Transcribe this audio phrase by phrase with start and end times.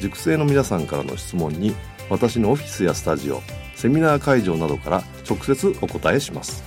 [0.00, 1.74] 塾生の皆さんからの質問に
[2.10, 3.40] 私のオフィスやスタジオ
[3.74, 6.62] セミナー会場などから直接お答えします。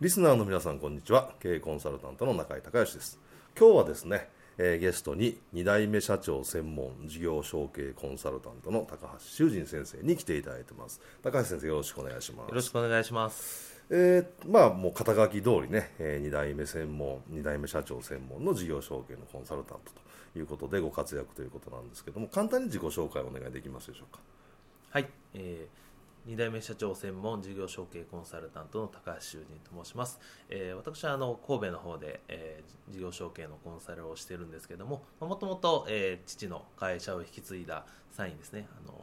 [0.00, 1.32] リスナーの皆さんこんにちは。
[1.40, 3.18] 経営コンサルタントの中井隆義です。
[3.58, 11.00] 今日はですね、えー、ゲストに2代目社長専門事業承継コンサルタントの高橋修人先生に来ていただいてます。
[11.22, 12.48] 高橋先生よろしくお願いします。
[12.48, 19.92] よろしくお願いしますえー、まあもう肩書き通りね、えー、2代目専門2代目社長専門の事業承継のコンサルタント
[20.32, 24.20] ということでご活躍ということなんですけども簡単に自己紹介をお願いできますでしょうか？
[24.90, 35.88] はい、えー、2代目社長専門事業承継コンサルタントの高橋修人と申します、えー、私はあの神戸の方で、えー、事業承継のコンサルをしてるんですけどももともと
[36.26, 38.94] 父の会社を引き継いだ際にですねあの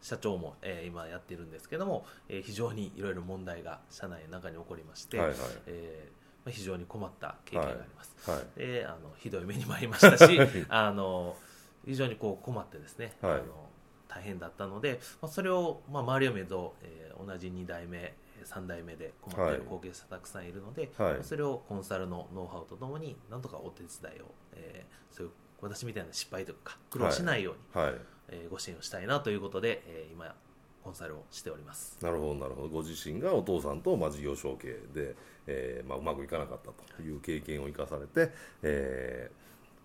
[0.00, 11.36] 社長も、えー、今やっているんですけども、えー、非常にいろいろ問題が社内の中に起こりまして、はいはい、えーまあ、非常に困った経験があります、はいはい、であのひどい目にもありましたし あの
[11.84, 13.68] 非常にこう困ってですね、はい、あの
[14.08, 18.14] 大変だったので、まあ、それを、まあ、周りを見ると、えー、同じ2代目
[18.44, 27.94] 3代目で困っている後継者たくさんいるので、はい、それをコンサルのノウハウとともになんとかお手伝いを、えー、そういう私みたいな失敗とか苦労しないように、はい
[28.30, 30.34] えー、ご支援をしたいなということで、えー、今
[30.82, 31.98] コンサルをしております。
[32.02, 32.68] なるほどなるほど。
[32.68, 35.14] ご自身がお父さんと、まあ、事業承継で、
[35.46, 38.30] えーまあ、うまくいかなかったという経験を生かされて、はい、
[38.62, 39.30] え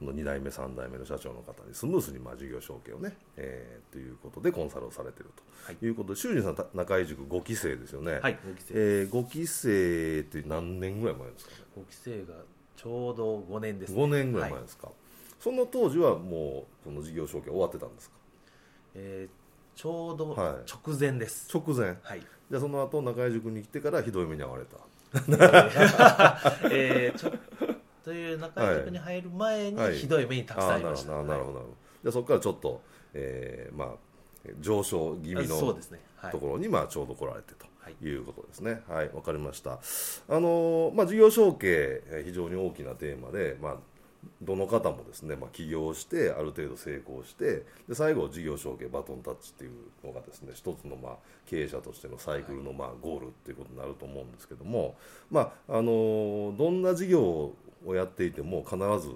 [0.01, 5.85] ー、2代目3代目の社長の方にスムースにまあ事業承継をね、えー、ということでコンサルをされていると。
[5.85, 5.89] い。
[5.89, 8.19] うことで、修二さん中井塾5期生ですよね。
[8.19, 12.33] はい5期生、えー、5期生って何年ぐらい前ですかね？5期生が
[12.77, 14.01] ちょうど5年ですね。
[14.01, 14.95] 5年ぐらい前ですか、はい、
[15.39, 18.15] その当時はもうこの事業承継終わってたんですか？
[18.95, 21.97] えー、ちょうど直前です、はい、直前。
[22.01, 22.19] はい。
[22.19, 24.77] じゃあその後中井塾に来てからひどい目に遭われた。
[26.71, 27.31] えー、ちょ
[28.03, 32.81] という中井塾に入る前にひどい目にたくさんありました、はい、なるほどなるほどじゃあそこからちょっと、
[33.13, 33.87] えー、まあ
[34.59, 35.75] 上昇気味の、
[36.31, 37.65] ところにまあちょうど来られてと
[38.01, 38.15] い。
[38.15, 38.81] うことですね。
[38.87, 39.79] はいわ、かりました。
[40.29, 43.77] あのまあ事業承継非常に大きなテーマでまあ
[44.41, 49.71] どの方もですね、まあ、起業してある程度成功してで最後事業承継バトンタッチっていう
[50.05, 51.15] のがですね一つのまあ
[51.45, 54.95] 経営者としてのサイクルのまあゴールっていうことになると思うんですけども、
[55.29, 57.21] まあ、あのどんな事業
[57.85, 59.13] をやっていても必ず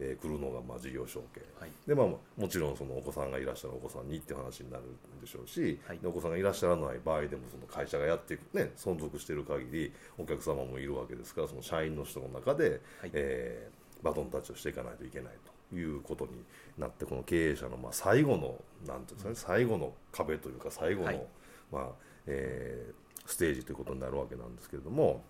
[0.00, 15.32] えー、来るのがまあ事業承継、はい、でまあ、もちろんそのお子さんがいらっしゃるお子さんにっていう話になるんでしょうし、はい、お子さんがいらっしゃらない場合でもその会社がやっていく、ね、存続している限りお客様もいるわけですからその社員の人の中で、はい、えーバトンタッチをしていかないといけない
[15.70, 16.32] ということに
[16.78, 18.56] なってこの経営者のまあ最後の
[18.86, 21.26] なんていうんですかね最後の壁というか最後の、はい、
[21.72, 21.88] まあ
[22.26, 25.22] えー、ステージということになるわけなんですけれども、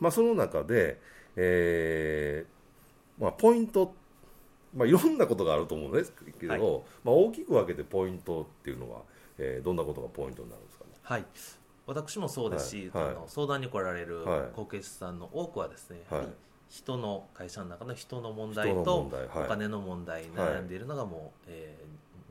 [0.00, 1.00] まあ、その中で、
[1.36, 3.94] えーまあ、ポイント
[4.72, 6.60] まあ、いろんなことがあると思うんですけど、はい、
[7.02, 9.00] まあ、大きく分けてポイントっていうのは、
[9.36, 10.90] えー、どんなことがポイントになるんですかね？
[11.02, 11.24] はい。
[11.86, 13.04] 私もそうですし、はい。
[13.06, 14.24] はい、あの相談に来られる
[14.54, 16.26] 後継者さんの多くはですね、はい、
[16.70, 21.76] 人の会社の中の人の問題とお金の問題悩んでいるのがもう、はい、え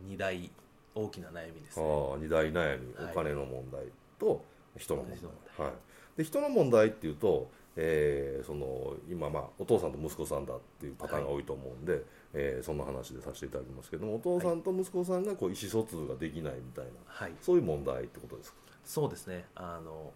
[0.08, 0.50] ー、2大
[0.96, 3.84] 大きな悩みです、ね、あ2大悩み、お金の問題
[4.18, 4.44] と
[4.78, 5.12] 人の問
[5.58, 12.02] 題、はい、で人の問題っていうと、えー、その今、まあ、お父さんと息子さんだっていうパターンが多いと思うんで、はい、
[12.34, 18.58] えー、そんな話でさせていただきますけどもお父さんと息子さんがこう意思疎通ができないみたいな、はい、そういう問題ってことですか？
[18.86, 19.46] そうですね。
[19.56, 20.14] あの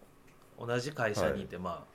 [0.58, 1.94] 同じ会社にいて、まあ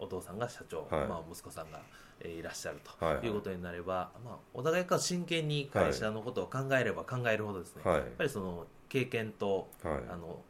[0.00, 1.80] お父さんが社長、はい、まあ、息子さんが、
[2.20, 10.40] えー、いらっしゃるということになれば、はいまあ、お互いが真剣に会社のことを考えれば考えるほどですね、はい、やっぱりその経験と、あの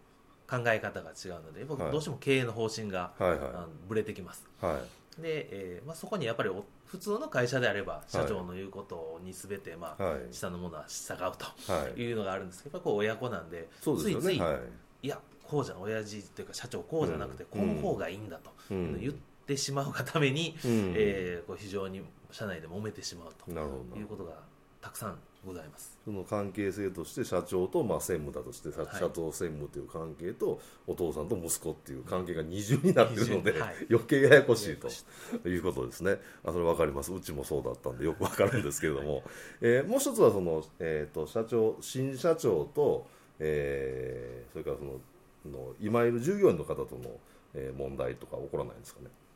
[0.50, 3.40] 考え方が違うので僕どうしても経営の方針が、はいはい、
[3.88, 4.80] ぶれてきます、は
[5.18, 6.50] い、で、えーまあ、そこにやっぱり
[6.86, 12.12] 普通の会社であれば社長の言うことにすべて、まあ、はい、下の者は従うとい。
[12.12, 14.54] うのがあるんですけどやっぱこう親子なんで、ね、ついつい、は
[15.02, 19.14] い、いやこうじゃ親父というか社長こうじゃなくてこの方がいいんだと、うん、言っ
[19.50, 23.50] てしまうがために、うん、えー、こう非常に社内で揉めてしまうと
[23.98, 24.32] いうことが
[24.80, 25.98] たくさんございます。
[26.04, 36.18] その関係性として社長とまあ専務だとして、社長専務という関係とお父さんと息子っていう関係が二重になっているので、はい、余計ややこしいということですね。
[36.44, 37.12] あそれ分かります。
[37.12, 39.22] うちもそうだったんでよく分かるんですけれども、
[39.60, 43.06] えー、もう一つはその、えーと、社長新社長と、
[43.38, 45.00] えー、それからその
[45.46, 47.10] の今いる従業員の方との、
[47.54, 49.06] えー、問題とか起こらないんですかね？
[49.08, 49.29] あ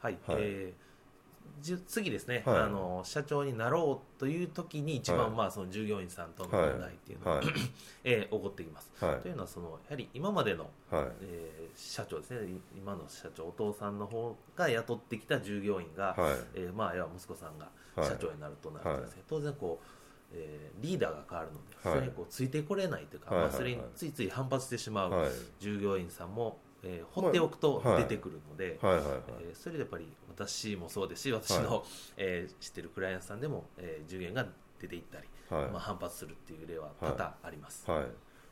[0.00, 0.90] はい、はい、えー
[1.86, 7.46] 次ですね、はい、あの社長になろうという時に一番、はい、まあ、その従業員さんとの問題っていうのが、はい、
[8.04, 12.60] えー、起こってきます、というのはそのやはり今までの、はい、えー、社長ですね。
[12.76, 17.68] 今の社長お父さんの方が雇ってきた従業員が、はい、えー、まあ、要は息子さんが
[18.02, 19.86] 社長になるとなるとですね、当然こう
[20.32, 31.22] えー、リーダーが変わるので、それにこうついてこれないというか、まあ、それについつい反発してしまう従業員さんも、えー、放っておくと出てくるので、えそれでやっぱり私もそうです。
[31.22, 31.82] し私の、はい、
[32.16, 34.46] えー、知ってるクライアントさんでも、えー、従業員が
[34.80, 37.90] 出ていったり、はい、まあ、反発するっていう例は多々あります。
[37.90, 38.04] はい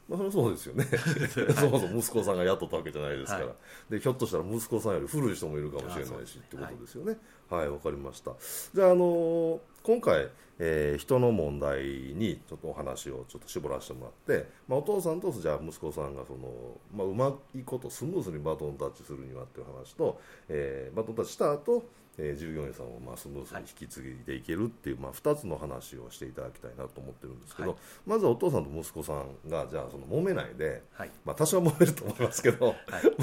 [0.08, 0.84] まあ、そうですよね。
[1.54, 3.52] そもそも息子さんが雇ったわけじゃないですから、は
[3.90, 7.18] い、でひょっとしたら息子さんより古い人もいるかもしれないしってことですよね。
[7.50, 8.32] はいわ、はい、かりました。
[8.74, 21.84] じゃあ、あのー、今回、えー、人の問題にちょっとお話をちょっと絞らせてもらって、まあ、お父さんとじゃあ息子さんがその、まあ、うまいことスムーズにバトンタッチするにはっていう話と、えー、バトンタッチした後
[22.18, 32.76] えー、従業員さんをまあスムーズに引き継いでいけるっていう、まあ、2つの話をしていただきたいなと思ってるんですけど、はい、まずはお父さんと息子さんがじゃあその揉めないで、はい、まあ、多少揉めると思いますけど、はい、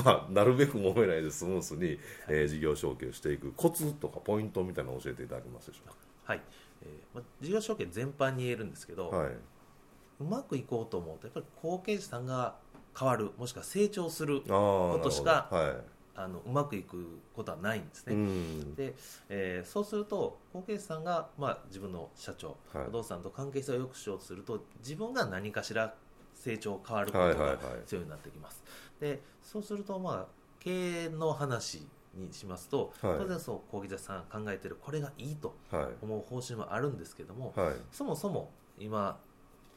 [0.04, 2.00] まあ、なるべく揉めないでスムーズに、
[2.30, 5.96] えー、事業承継していくコツとかポイントみたいなのを教えていただけますでしょうか？
[6.26, 6.42] はい。
[6.84, 12.56] えーまあ、事業承継全般に言えるんですけど、はい、うまくいこうと思うとやっぱり後継者さんが
[12.98, 18.96] 変わるもしくは成長することしか、はいあのうまくいくことはないんですね、うん、で
[19.30, 25.94] えー、そうすると後継者さんが、まあ、自分の社長、はい、不動産と関係性を良くしようとすると自分が何かしら
[26.34, 28.64] 成長変わることが必要になってきます、
[29.00, 30.26] はいはいはい、でそうすると、まあ、
[30.60, 31.86] 経営の話
[32.16, 35.56] にしますと、はい、当然そう後継者さん考えてるこれがいいと
[36.02, 39.18] 思う方針はあるんですけども、はい、そもそも今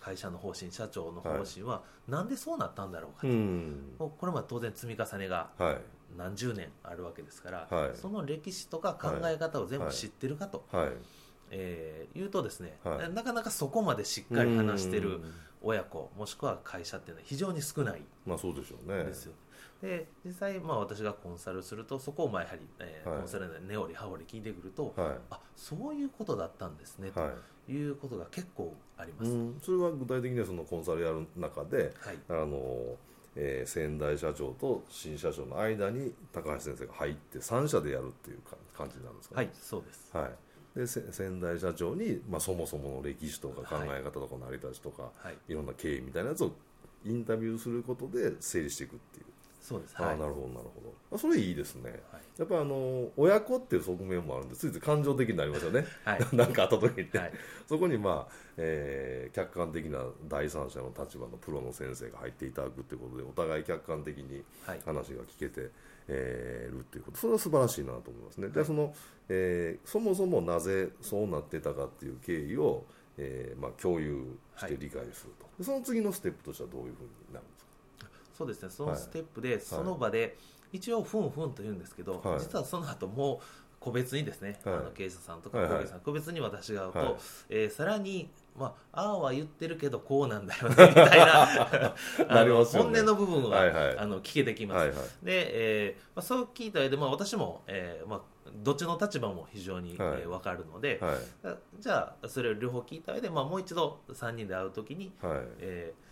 [0.01, 3.27] 会社の方針社長の方針は、なんでそうなったんだろうか
[3.99, 5.51] と、これも当然積み重ねが
[6.17, 10.89] 何十年あるわけですから、はい、その歴史とか考え方を全部知ってるかと、はい、
[11.51, 15.21] えー、言うとですね、はい、なかなかそこまでしっかり話してる
[15.63, 19.05] 親子もしくは会社っていうのは非常に少ないまあそうでしょうね。
[19.05, 19.33] ですよ。
[19.83, 29.31] で実際、まあ、私がコンサルするとそこをまあやはり、えー、コンサルで根掘り葉掘り聞いてくると、はい、あそういうことだったんですね、ということが結構あります、
[29.65, 31.95] それは具体的にはそのコンサルやる中で、
[32.29, 32.97] あの
[33.41, 38.39] えー、先代社長と新社長の間に高橋先生が入って3社でやるっていう
[38.77, 39.47] 感じなんですかね。
[39.47, 40.79] はいそうです、はい。
[40.79, 46.53] で先代社長に、まあ、そもそもの歴史とか考え方とか成り立ちとか、はい、いろんな経緯みたいなやつを
[47.05, 49.27] インタビューすることで整理していくっていう
[49.69, 51.19] そうです、はい、あなるほどなるほど。
[51.19, 57.33] それいいですね、はい、やっぱあの親子っていう側面もあるんでついつい感情的になりますよね、はい、 なんかあった時って、はい、
[57.67, 64.43] そこにまあ、えー、客観的な第三者の立場のプロの先生が入っていただくっていうことでお互い客観的に
[64.87, 65.71] 話が聞けて、はい、
[66.09, 67.19] えー、るっていうこと。
[67.19, 68.95] それは素晴らしいなと思いますね、でその、
[69.29, 72.87] えー、そもそもなぜそうなってたかっていう経緯を、
[73.19, 77.68] えーまあ、共有して理解すると、その次のステップとしてはどういうふうになるんですか？
[78.39, 78.71] そうですね。
[78.71, 80.37] そのステップで、その場で
[80.73, 83.45] 一応ふんふんと言うんですけど、実はその後もう
[83.81, 87.17] 個別にですね、あの経営者さんとか小さん、個別に私が会うと、は
[87.49, 91.43] えさらにまあ、ああは言ってるけどこうなんだよねみたいな
[92.29, 93.61] あの、本音の部分は、
[93.97, 94.91] あの聞けてきます、
[95.23, 101.01] で、えーまあ、そう聞いた上で、まあ、私も、えーまあ、どっちの立場も非常に、はえ分かるので、
[101.79, 105.39] じゃあそれを両方聞いた上で、まあ、もう一度3人で会うときに、はい。
[105.61, 106.09] えー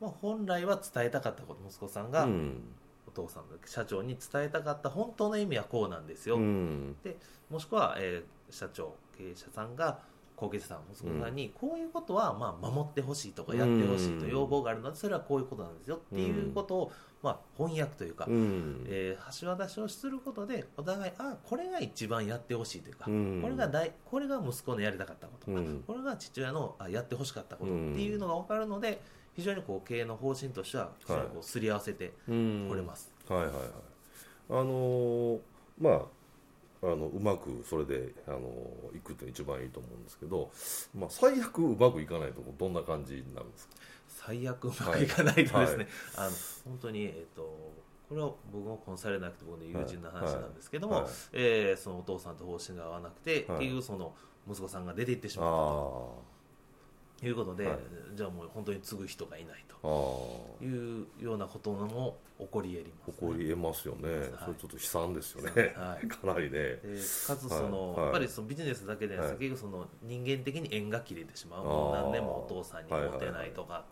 [0.00, 1.60] まあ、本来は伝えたかったこと。
[1.68, 2.28] 息子さんが、
[3.06, 7.16] お父さんの社長に伝えたかった本当の意味はこうなんですよ、うん、で
[7.50, 9.98] もしくは、えー、社長経営者さんが
[10.36, 16.92] 後継者さん息子さんにこういうことはまあ守ってほしいとかやってほしいと要望があるのでそれはこういうことなんですよっていうことを
[17.24, 18.26] まあ翻訳というか、
[18.86, 29.00] えー、橋渡しをすることでお互いあこれが一番やってほしいというか、これが大これが息子のやりたかったことか、これが父親のあやってほしかったことっていうのが分かるので
[29.34, 33.10] 非常にこう経営の方針としてはこうすり合わせてこれます。
[33.28, 33.56] はいはいはい。
[34.50, 35.40] あのー、
[35.80, 36.02] まあ
[36.82, 38.40] あのうまくそれであの
[38.94, 40.50] いくって一番いいと思うんですけど、
[40.94, 43.74] まあ、最悪うまくいかないとどんな感じになるんですか？
[44.26, 45.76] 最悪うまくいかないとですね、はい。
[45.76, 46.30] はい、あの
[46.64, 47.42] 本当に、えーと、
[48.08, 51.02] これは僕もコンサルなくて僕の友人の話なんですけども、はい。
[51.04, 54.14] はい、えー、そのお父さんと方針が合わなくて、はい、結局その
[54.48, 56.33] 息子さんが出ていってしまったと。
[57.28, 57.78] いうことで、はい、
[58.14, 59.74] じゃあもう本当に継ぐ人がいないと。
[60.62, 66.78] いうようなことも起こり得ります、ね、起こり得ますよね、はい、それちょっと悲惨ですよね、はい、 かなりね。
[67.26, 71.64] かつその、やっぱりそのビジネスだけではなくて、結局その人間的に縁が切れてしまう。
[71.64, 73.84] もう何年もお父さんにモテないとか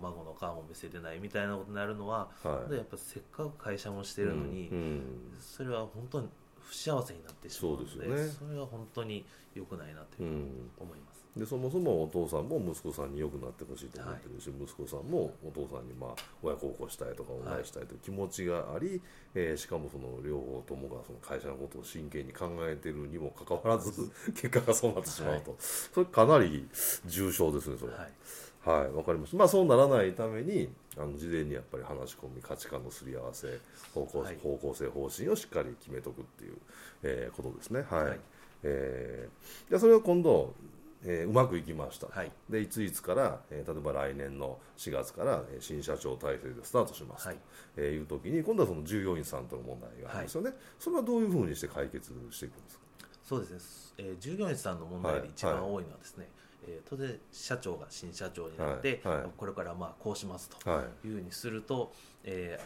[0.00, 6.28] 孫の顔も見せてないみたいなことになるのは、やっぱせっかく会社もしてるのに、うんうん、それは本当に
[6.60, 9.24] 不幸せになってしまうのでそで、ね、それは本当に
[9.54, 10.30] 良くないなという
[10.78, 19.00] 思います、でそもそもお父さんも息子さんに良くなってほしいと思ってるし、はい、息子さんもお父さんにまあ親孝行したいとか恩返したいという気持ちがあり、はい、
[19.36, 26.68] えー、しかもその両方ともがその会社のことを真剣に考えてるにもかかわらず 結果がそうなってしまうと、はい、それかなり
[27.06, 28.02] 重症ですねそれは。
[28.04, 28.12] い。
[28.62, 29.38] はい、わかりました。
[29.38, 30.68] まあそうならないために、
[30.98, 33.58] あの事前にやっぱり話し込み、価値観のすり合わせ、
[33.94, 36.56] 方向,、方向性、方針をしっかり決めとくっていう、
[37.02, 37.86] えー、ことですね。
[37.88, 38.04] はい。
[38.04, 38.20] はい、
[38.64, 40.54] えー、じゃそれを今度、
[41.04, 47.38] えー、うまくいきました、はい、でいついつから、えー、例えば来年の4月から、えー、新社長体制でスタートしますと、はい。
[47.76, 52.84] えー、いう時に今度はその従業員さんとの問題があるんですよね、はい、それはどういうふうにして解決していくんですか？
[53.24, 56.28] そうですね、えー、従業員さんの問題で一番多いのはですね、
[56.64, 56.72] はい。
[56.72, 59.16] はい、えー、当然社長が新社長になって、はい。
[59.18, 60.70] はい、これからまあこうしますと
[61.04, 61.08] い。
[61.08, 61.88] うふうにすると、はい
[62.24, 62.60] え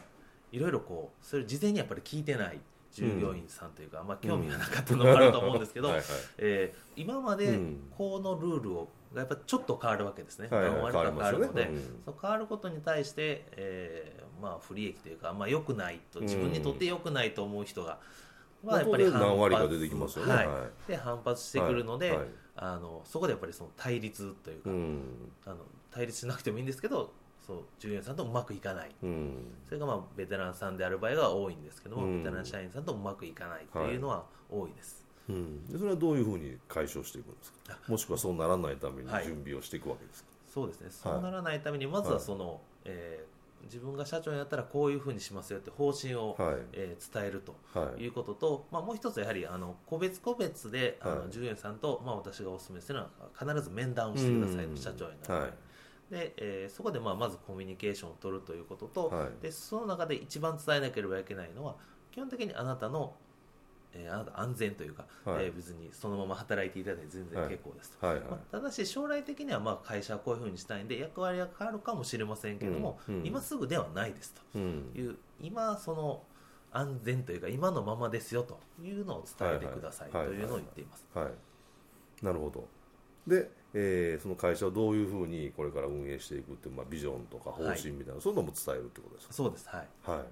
[0.53, 2.59] ー、いろいろこうそれ事前にやっぱり聞いてない
[2.95, 4.07] 従業員さんというか、あん。
[4.07, 6.03] ま興味がなかったのもあると思うんですけどはい、
[6.39, 7.59] えー、今まで
[7.97, 17.99] このルールをやっぱちょっと変わるわけですね、はいは変わるので、ねうん、そ変わることに対して、えーまあ、不利益というか、まあ、良くないと自分にとって良くないと思う人が、
[18.65, 20.43] まあ、やっぱり何割か出てきますよね、は
[20.87, 22.19] い、で反発してくるので、はい。
[22.19, 25.03] はい、あのそこでやっぱりその対立というか、うん、
[25.47, 25.59] あの
[25.91, 27.13] 対立しなくてもいいんですけど
[27.47, 29.35] そう従業員さんとうまくいかない、うん、
[29.67, 37.77] それがまあベテランさんである場合が多いんですけども、うん、ベテラン社員さんとうまくいかないというのは多いです、はい、うん、でそれはどういうふうに解消していくんですか？
[37.87, 40.87] もしくはそうならないために準備をしていくわけですか、はい、そうですね。
[40.91, 47.55] そうならないためにまずはその、はい、えー、自分が社長になったらこういうふうにしますよって方針を、はい、えー、伝えると
[47.99, 48.07] い。
[48.07, 55.53] うことと、まあ、もう一つやはりあの個別個別であの従業員さんと、まあ、私がお勧めするのは必ず面談をしてくださいと、社長になる、はい
[56.11, 61.77] で、えー、そこでまあまずコミュニケーションを取るということと、はい、でその中で一番伝えなければいけないのは
[62.13, 63.15] 基本的にあなたの、
[63.93, 68.23] えー、あなた安全というか、はい、えー、別にそのまま働いていただいて全然結構ですと、はいはい。
[68.25, 73.15] はい、まあ、ただし将来的にはまあ会社はこういうふうにしたいんで役割が変わるかもしれませんけども、うん。
[73.17, 74.59] うん、今すぐではないですと。
[74.59, 76.23] いう、うん、今その
[76.71, 81.07] 安全というか今のままですよというのを伝えてくださいというのを言っています。
[81.15, 81.39] はい、はいは
[82.23, 82.69] い、なるほど。
[83.27, 89.35] でえー、その会社をどういうふうにこれから運営していくっていう、まあ、ビジョンとか方針みたいな、はい、そういうのも伝えるってことですか？
[89.35, 89.69] そうです。
[89.69, 90.25] はい、はい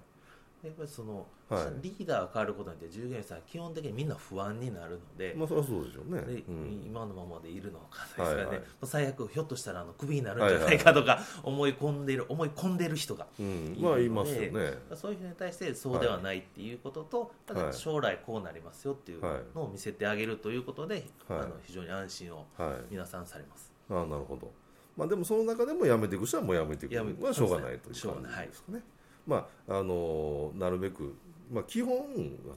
[0.62, 14.74] やっぱりその、はい、リーダーが変わることによって従業員さんは基本的にみんな不安になるので、まあ、それはそうでしょうね、うん、今のままでいるのかですかね、はいはい、最悪ひょっとしたらあのクビになるんじゃないかとか思い込んでる、思い込んでる人がいるので、うん、まあいますよね。
[14.94, 19.20] そういう人に対してそうではないっていうことと、はい、ただ将来こうなりますよっていう
[19.56, 22.46] のを見せてあげるということで、あの非常に安心を
[22.88, 23.72] 皆さんされます。
[23.90, 24.50] あなるほど、
[24.96, 26.92] まあ、でもその中でも辞めていく人はもう辞めていく。
[26.92, 28.80] のはしょうがないという感じですかね。
[29.28, 31.14] はい、まあ、あのなるべく、
[31.52, 31.98] まあ、基本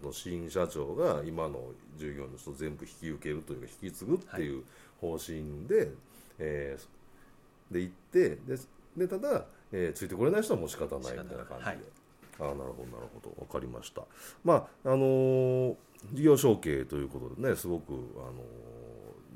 [0.02, 1.60] あの新社長が今の
[1.98, 4.64] 従業員の人全部引き受けるというか引き継ぐっていう
[5.02, 5.88] 方針で、はい、
[6.40, 8.58] えー、で行ってで
[8.98, 11.70] でただ、えー、ついてこれない人はもう仕方ないみたいな感じで。
[11.70, 11.80] はい。
[12.38, 13.30] あなるほどなるほど。
[13.46, 14.02] 分かりました。
[14.44, 15.76] まああのー、
[16.14, 18.32] 事業承継ということでねすごくあの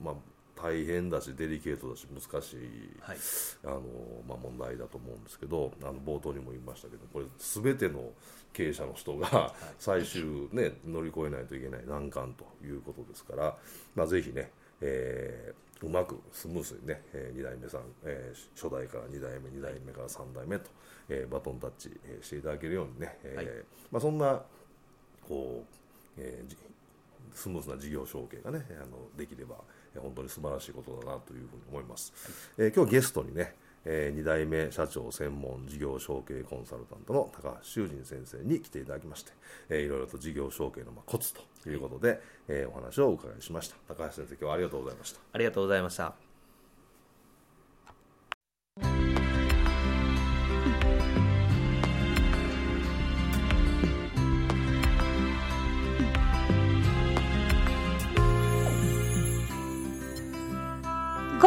[0.02, 0.14] ー、まあ
[0.62, 2.58] 大変だしデリケートだし難しい、
[3.02, 3.18] はい、
[3.64, 3.82] あの
[4.28, 8.12] まあ、問題だと思うんですけどあの冒頭にも言いましたけどこれ全ての
[8.52, 13.56] 経営者の人が最終、ね、乗り越えないといけない難関ということですから、
[13.96, 14.52] まあ、ぜひね、
[14.82, 20.70] えー、うまくスムーズにね、えー、2代目さん、えー、初代から2代目2代目から3代目と、
[21.08, 23.46] えー、バトンタッチ、えー、していただけるようにね、えー、はい、
[23.92, 24.42] まあ、そんな
[25.28, 25.76] こう、
[26.18, 26.56] えー、
[27.34, 29.56] スムーズな事業承継がねあのできれば
[29.98, 32.14] 本当に素晴らしいことだなというふうに思います、
[32.58, 39.32] えー、今日ゲストにねえー、2代目社長専門事業承継コンサルタントの高橋修仁先生に来ていただきまして、
[39.70, 43.76] えー、いろいろと事業承継のコツということで、えー、お話をお伺いしました。
[43.88, 45.20] 高橋先生今日はありがとうございました。
[45.32, 46.29] ありがとうございました。